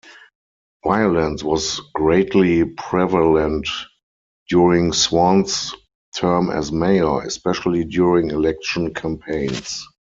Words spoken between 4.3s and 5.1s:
during